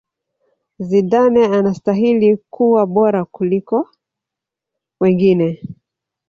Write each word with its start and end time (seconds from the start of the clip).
Zidane 0.79 1.45
anastahili 1.51 2.37
kuwa 2.37 2.87
bora 2.87 3.25
kukliko 3.25 3.89
wengine 4.99 5.63